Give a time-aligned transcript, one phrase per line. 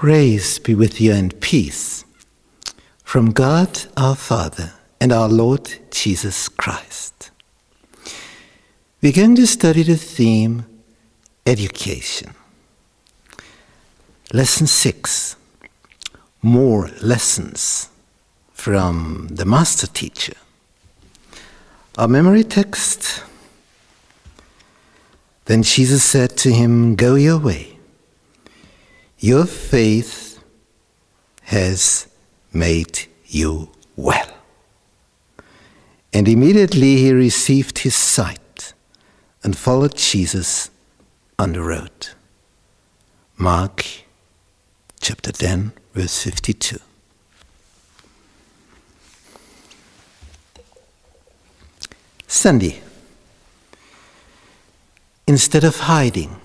[0.00, 2.06] Grace be with you and peace
[3.04, 7.30] from God our Father and our Lord Jesus Christ.
[9.02, 10.64] We're going to study the theme
[11.44, 12.32] education.
[14.32, 15.36] Lesson 6
[16.40, 17.90] More lessons
[18.54, 20.38] from the Master Teacher.
[21.98, 23.22] Our memory text
[25.44, 27.79] Then Jesus said to him, Go your way.
[29.22, 30.42] Your faith
[31.42, 32.08] has
[32.54, 34.30] made you well.
[36.10, 38.72] And immediately he received his sight
[39.44, 40.70] and followed Jesus
[41.38, 42.08] on the road.
[43.36, 43.84] Mark
[45.00, 46.78] chapter 10, verse 52.
[52.26, 52.80] Sunday.
[55.26, 56.40] Instead of hiding,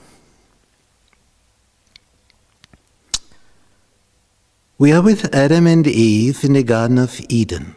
[4.78, 7.76] we are with Adam and Eve in the Garden of Eden.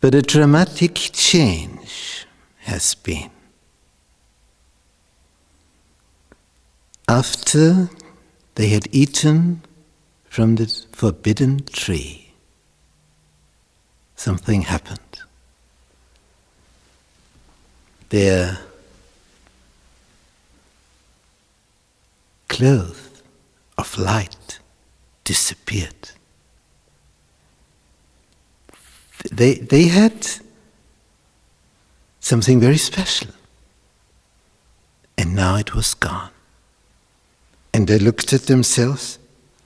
[0.00, 2.26] But a dramatic change
[2.58, 3.30] has been.
[7.08, 7.88] After
[8.56, 9.62] they had eaten
[10.24, 12.32] from the forbidden tree,
[14.16, 15.00] something happened.
[18.10, 18.58] Their
[22.48, 23.22] clothes
[23.78, 24.36] of light
[25.24, 26.10] disappeared.
[29.32, 30.26] They, they had
[32.20, 33.30] something very special,
[35.16, 36.30] and now it was gone.
[37.72, 39.18] And they looked at themselves,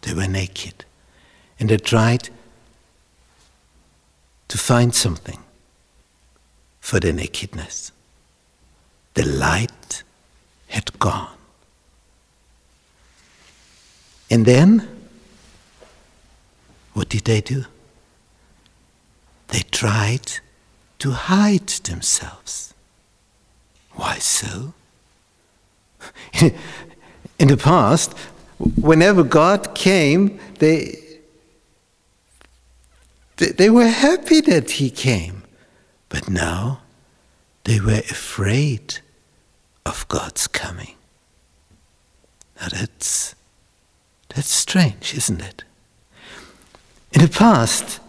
[0.03, 0.85] they were naked,
[1.59, 2.31] and they tried
[4.49, 5.39] to find something
[6.81, 7.93] for their nakedness.
[9.15, 10.03] The light
[10.69, 11.37] had gone.
[14.31, 14.98] And then,
[16.99, 17.65] what did they do?
[19.49, 20.33] They tried
[20.99, 22.75] to hide themselves.
[23.93, 24.75] Why so?
[27.39, 28.15] In the past,
[28.59, 30.99] whenever God came, they,
[33.37, 35.45] they, were happy that He came.
[36.09, 36.81] But now
[37.63, 38.99] they were afraid
[39.87, 40.97] of God's coming.
[42.61, 43.37] Now that's,
[44.35, 45.63] that's strange, isn't it?
[47.13, 48.01] In the past,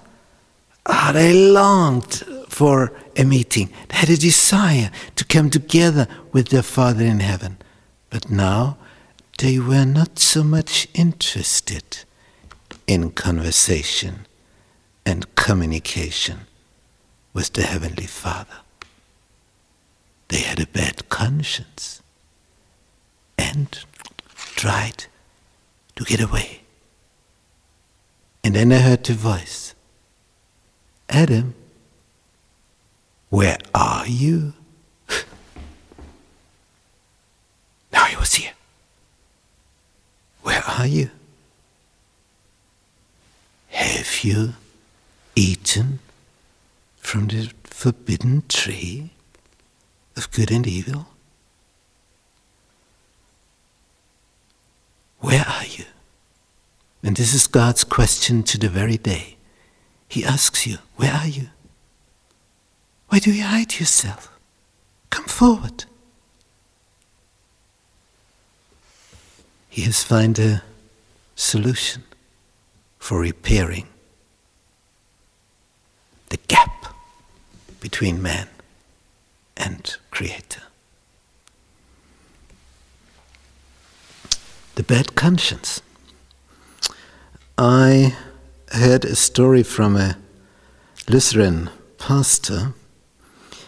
[0.86, 3.70] ah, they longed for a meeting.
[3.90, 7.58] They had a desire to come together with their Father in heaven.
[8.10, 8.78] But now
[9.38, 12.00] they were not so much interested
[12.88, 14.26] in conversation
[15.06, 16.42] and communication
[17.34, 18.58] with the Heavenly Father.
[20.28, 22.02] They had a bad conscience
[23.38, 23.68] and
[24.56, 25.06] tried
[25.96, 26.62] to get away.
[28.50, 29.76] And then I heard the voice
[31.08, 31.54] Adam,
[33.30, 34.56] where are you?
[37.94, 38.54] now he was here.
[40.42, 41.12] Where are you?
[43.68, 44.56] Have you
[45.36, 46.00] eaten
[46.98, 49.12] from the forbidden tree
[50.18, 51.06] of good and evil?
[55.20, 55.79] Where are you?
[57.02, 59.38] And this is God's question to the very day.
[60.08, 61.48] He asks you, Where are you?
[63.08, 64.38] Why do you hide yourself?
[65.10, 65.86] Come forward.
[69.70, 70.64] He has found a
[71.36, 72.04] solution
[72.98, 73.88] for repairing
[76.30, 76.94] the gap
[77.80, 78.50] between man
[79.56, 80.64] and Creator.
[84.76, 85.82] The bad conscience.
[87.62, 88.16] I
[88.72, 90.16] heard a story from a
[91.10, 92.74] Lutheran pastor.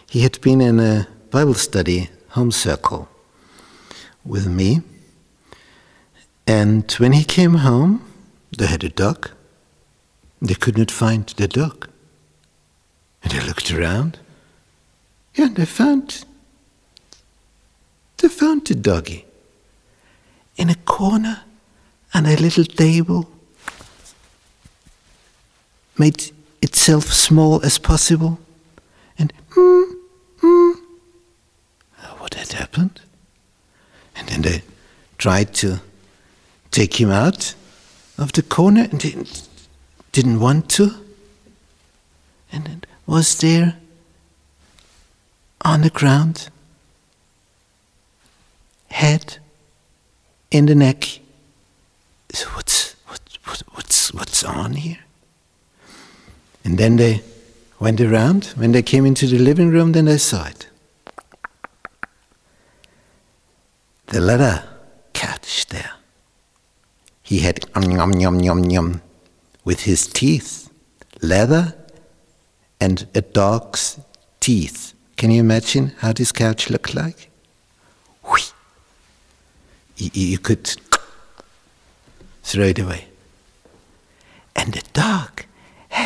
[0.07, 3.09] He had been in a Bible study home circle
[4.23, 4.81] with me.
[6.47, 8.01] And when he came home,
[8.57, 9.29] they had a dog.
[10.41, 11.89] They could not find the dog.
[13.21, 14.19] And they looked around.
[15.35, 16.23] Yeah, they found
[18.19, 19.25] they found the doggy
[20.55, 21.41] in a corner
[22.13, 23.27] on a little table
[26.01, 26.31] made
[26.63, 28.39] itself small as possible.
[29.19, 29.93] And mm,
[30.41, 30.73] mm.
[32.17, 33.01] what had happened?
[34.15, 34.63] And then they
[35.19, 35.79] tried to
[36.71, 37.53] take him out
[38.17, 39.47] of the corner and didn't,
[40.11, 40.89] didn't want to.
[42.51, 43.77] And it was there
[45.61, 46.49] on the ground,
[48.89, 49.37] head
[50.49, 51.19] in the neck,
[52.33, 55.03] So what's, what, what, what's, what's on here?
[56.63, 57.21] And then they
[57.79, 58.45] went around.
[58.55, 60.67] When they came into the living room, then they saw it.
[64.07, 64.63] The leather
[65.13, 65.91] couch there.
[67.23, 69.01] He had yum yum yum yum
[69.63, 70.69] with his teeth,
[71.21, 71.75] leather
[72.79, 73.99] and a dog's
[74.39, 74.93] teeth.
[75.15, 77.31] Can you imagine how this couch looked like?
[80.01, 80.65] You could
[82.43, 83.05] throw it away.
[84.55, 85.30] And the dog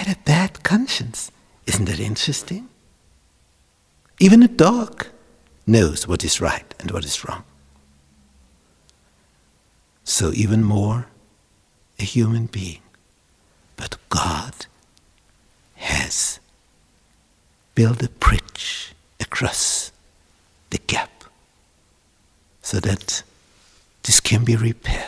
[0.05, 1.31] had a bad conscience.
[1.65, 2.69] Isn't that interesting?
[4.19, 5.07] Even a dog
[5.65, 7.43] knows what is right and what is wrong.
[10.03, 11.07] So, even more,
[11.99, 12.81] a human being.
[13.75, 14.67] But God
[15.75, 16.39] has
[17.73, 19.91] built a bridge across
[20.69, 21.23] the gap
[22.61, 23.23] so that
[24.03, 25.04] this can be repaired